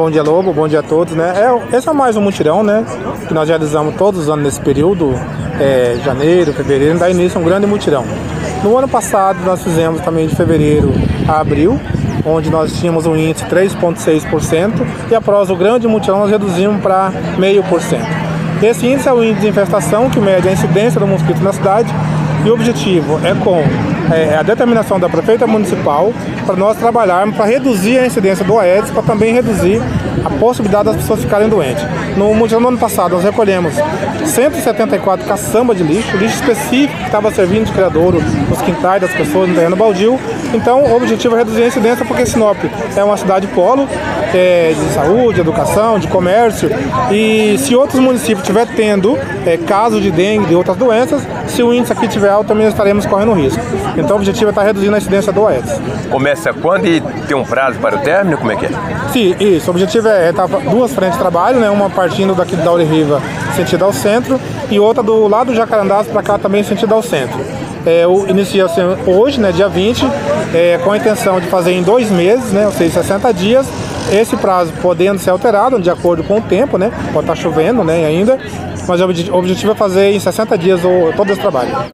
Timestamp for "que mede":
20.08-20.48